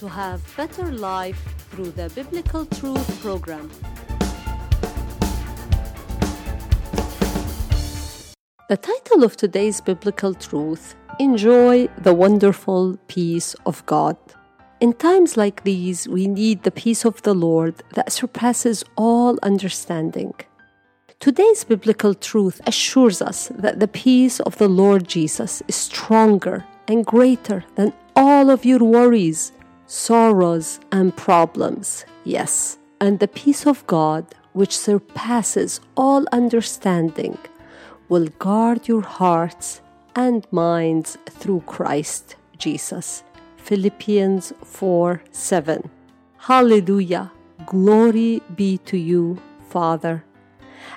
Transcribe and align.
to 0.00 0.08
have 0.08 0.40
better 0.56 0.90
life 0.90 1.38
through 1.70 1.90
the 1.90 2.08
Biblical 2.14 2.64
Truth 2.64 3.20
program. 3.20 3.70
The 8.70 8.78
title 8.78 9.24
of 9.24 9.36
today's 9.36 9.82
biblical 9.82 10.32
truth 10.32 10.94
Enjoy 11.18 11.86
the 11.98 12.14
Wonderful 12.14 12.96
Peace 13.08 13.54
of 13.66 13.84
God. 13.84 14.16
In 14.80 14.94
times 14.94 15.36
like 15.36 15.64
these, 15.64 16.08
we 16.08 16.26
need 16.26 16.62
the 16.62 16.70
peace 16.70 17.04
of 17.04 17.20
the 17.20 17.34
Lord 17.34 17.74
that 17.92 18.10
surpasses 18.10 18.82
all 18.96 19.38
understanding. 19.42 20.32
Today's 21.18 21.62
biblical 21.64 22.14
truth 22.14 22.62
assures 22.66 23.20
us 23.20 23.48
that 23.54 23.80
the 23.80 23.88
peace 23.88 24.40
of 24.40 24.56
the 24.56 24.68
Lord 24.68 25.06
Jesus 25.06 25.62
is 25.68 25.76
stronger 25.76 26.64
and 26.88 27.04
greater 27.04 27.66
than 27.74 27.92
all 28.16 28.48
of 28.48 28.64
your 28.64 28.82
worries, 28.82 29.52
sorrows, 29.90 30.78
and 30.92 31.16
problems. 31.16 32.04
Yes, 32.22 32.78
and 33.00 33.18
the 33.18 33.26
peace 33.26 33.66
of 33.66 33.84
God, 33.88 34.24
which 34.52 34.78
surpasses 34.78 35.80
all 35.96 36.24
understanding, 36.30 37.36
will 38.08 38.28
guard 38.38 38.86
your 38.86 39.02
hearts 39.02 39.80
and 40.14 40.46
minds 40.52 41.18
through 41.28 41.62
Christ 41.66 42.36
Jesus. 42.56 43.24
Philippians 43.56 44.52
4 44.62 45.22
7. 45.32 45.90
Hallelujah! 46.38 47.32
Glory 47.66 48.42
be 48.54 48.78
to 48.78 48.96
you, 48.96 49.42
Father. 49.70 50.24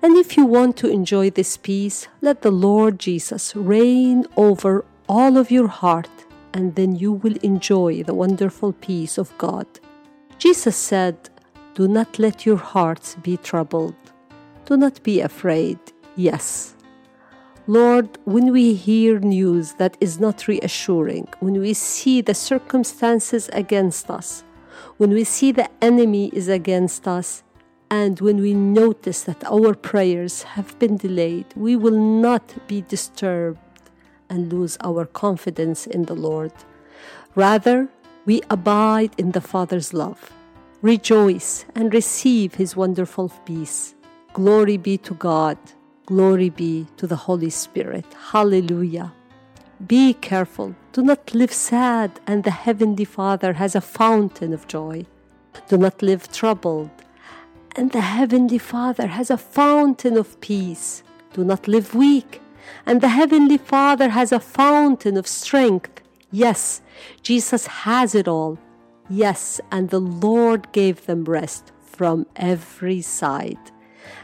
And 0.00 0.16
if 0.16 0.36
you 0.36 0.46
want 0.46 0.76
to 0.76 0.88
enjoy 0.88 1.30
this 1.30 1.56
peace, 1.56 2.06
let 2.20 2.42
the 2.42 2.52
Lord 2.52 3.00
Jesus 3.00 3.56
reign 3.56 4.26
over 4.36 4.84
all 5.08 5.36
of 5.36 5.50
your 5.50 5.68
heart, 5.68 6.25
and 6.56 6.74
then 6.74 6.96
you 6.96 7.12
will 7.12 7.36
enjoy 7.42 8.02
the 8.02 8.14
wonderful 8.14 8.72
peace 8.72 9.18
of 9.18 9.36
God. 9.36 9.66
Jesus 10.38 10.74
said, 10.74 11.28
Do 11.74 11.86
not 11.86 12.18
let 12.18 12.46
your 12.46 12.56
hearts 12.56 13.14
be 13.16 13.36
troubled. 13.36 13.94
Do 14.64 14.78
not 14.78 15.02
be 15.02 15.20
afraid. 15.20 15.78
Yes. 16.16 16.74
Lord, 17.66 18.08
when 18.24 18.52
we 18.52 18.72
hear 18.72 19.18
news 19.18 19.74
that 19.74 19.98
is 20.00 20.18
not 20.18 20.48
reassuring, 20.48 21.28
when 21.40 21.60
we 21.60 21.74
see 21.74 22.22
the 22.22 22.34
circumstances 22.34 23.50
against 23.52 24.10
us, 24.10 24.42
when 24.96 25.10
we 25.10 25.24
see 25.24 25.52
the 25.52 25.68
enemy 25.82 26.30
is 26.32 26.48
against 26.48 27.06
us, 27.06 27.42
and 27.90 28.18
when 28.20 28.38
we 28.40 28.54
notice 28.54 29.24
that 29.24 29.44
our 29.44 29.74
prayers 29.74 30.42
have 30.54 30.78
been 30.78 30.96
delayed, 30.96 31.46
we 31.54 31.76
will 31.76 32.00
not 32.26 32.66
be 32.66 32.80
disturbed 32.80 33.60
and 34.28 34.52
lose 34.52 34.76
our 34.82 35.04
confidence 35.06 35.86
in 35.86 36.04
the 36.04 36.14
Lord. 36.14 36.52
Rather, 37.34 37.88
we 38.24 38.42
abide 38.50 39.12
in 39.18 39.32
the 39.32 39.40
Father's 39.40 39.94
love, 39.94 40.32
rejoice, 40.82 41.64
and 41.74 41.92
receive 41.92 42.54
His 42.54 42.76
wonderful 42.76 43.30
peace. 43.44 43.94
Glory 44.32 44.76
be 44.76 44.98
to 44.98 45.14
God. 45.14 45.58
Glory 46.06 46.50
be 46.50 46.86
to 46.96 47.06
the 47.06 47.16
Holy 47.16 47.50
Spirit. 47.50 48.04
Hallelujah. 48.30 49.12
Be 49.86 50.14
careful. 50.14 50.74
Do 50.92 51.02
not 51.02 51.34
live 51.34 51.52
sad, 51.52 52.20
and 52.26 52.44
the 52.44 52.50
Heavenly 52.50 53.04
Father 53.04 53.54
has 53.54 53.74
a 53.74 53.80
fountain 53.80 54.52
of 54.52 54.66
joy. 54.66 55.04
Do 55.68 55.76
not 55.76 56.00
live 56.02 56.32
troubled, 56.32 56.90
and 57.74 57.92
the 57.92 58.00
Heavenly 58.00 58.58
Father 58.58 59.06
has 59.06 59.30
a 59.30 59.36
fountain 59.36 60.16
of 60.16 60.40
peace. 60.40 61.02
Do 61.34 61.44
not 61.44 61.68
live 61.68 61.94
weak, 61.94 62.40
and 62.84 63.00
the 63.00 63.08
Heavenly 63.08 63.58
Father 63.58 64.10
has 64.10 64.32
a 64.32 64.40
fountain 64.40 65.16
of 65.16 65.26
strength. 65.26 66.02
Yes, 66.30 66.80
Jesus 67.22 67.66
has 67.66 68.14
it 68.14 68.28
all. 68.28 68.58
Yes, 69.08 69.60
and 69.70 69.90
the 69.90 70.00
Lord 70.00 70.70
gave 70.72 71.06
them 71.06 71.24
rest 71.24 71.72
from 71.80 72.26
every 72.36 73.00
side. 73.00 73.58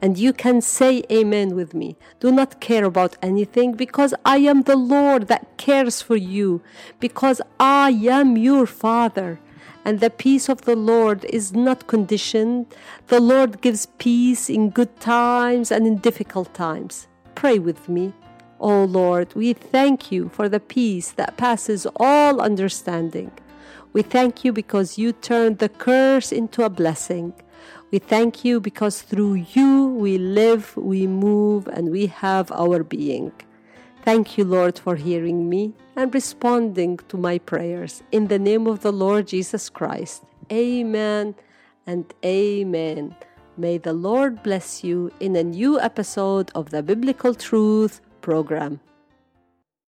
And 0.00 0.18
you 0.18 0.32
can 0.32 0.60
say 0.60 1.02
amen 1.10 1.54
with 1.54 1.74
me. 1.74 1.96
Do 2.20 2.30
not 2.30 2.60
care 2.60 2.84
about 2.84 3.16
anything 3.22 3.72
because 3.72 4.14
I 4.24 4.38
am 4.38 4.62
the 4.62 4.76
Lord 4.76 5.28
that 5.28 5.56
cares 5.56 6.02
for 6.02 6.16
you, 6.16 6.62
because 7.00 7.40
I 7.58 7.90
am 7.90 8.36
your 8.36 8.66
Father. 8.66 9.40
And 9.84 10.00
the 10.00 10.10
peace 10.10 10.48
of 10.48 10.62
the 10.62 10.76
Lord 10.76 11.24
is 11.26 11.52
not 11.52 11.86
conditioned. 11.86 12.66
The 13.06 13.20
Lord 13.20 13.60
gives 13.60 13.86
peace 13.98 14.50
in 14.50 14.70
good 14.70 14.98
times 15.00 15.70
and 15.70 15.86
in 15.86 15.98
difficult 15.98 16.52
times. 16.54 17.06
Pray 17.34 17.58
with 17.58 17.88
me. 17.88 18.12
Oh 18.58 18.84
Lord, 18.84 19.34
we 19.34 19.52
thank 19.52 20.10
you 20.10 20.30
for 20.30 20.48
the 20.48 20.60
peace 20.60 21.10
that 21.12 21.36
passes 21.36 21.86
all 21.96 22.40
understanding. 22.40 23.30
We 23.92 24.02
thank 24.02 24.44
you 24.44 24.52
because 24.52 24.98
you 24.98 25.12
turned 25.12 25.58
the 25.58 25.68
curse 25.68 26.32
into 26.32 26.62
a 26.62 26.70
blessing. 26.70 27.34
We 27.90 27.98
thank 27.98 28.44
you 28.44 28.60
because 28.60 29.02
through 29.02 29.44
you 29.52 29.88
we 29.88 30.18
live, 30.18 30.76
we 30.76 31.06
move, 31.06 31.68
and 31.68 31.90
we 31.90 32.06
have 32.06 32.50
our 32.52 32.82
being. 32.82 33.32
Thank 34.04 34.38
you, 34.38 34.44
Lord, 34.44 34.78
for 34.78 34.96
hearing 34.96 35.48
me 35.48 35.74
and 35.94 36.14
responding 36.14 36.98
to 37.08 37.16
my 37.16 37.38
prayers. 37.38 38.02
In 38.12 38.28
the 38.28 38.38
name 38.38 38.66
of 38.66 38.80
the 38.80 38.92
Lord 38.92 39.26
Jesus 39.26 39.68
Christ. 39.68 40.22
Amen 40.50 41.34
and 41.86 42.12
amen. 42.24 43.16
May 43.56 43.78
the 43.78 43.92
Lord 43.92 44.42
bless 44.42 44.84
you 44.84 45.10
in 45.20 45.34
a 45.36 45.42
new 45.42 45.80
episode 45.80 46.50
of 46.54 46.70
the 46.70 46.82
Biblical 46.82 47.34
Truth 47.34 48.00
program. 48.26 48.80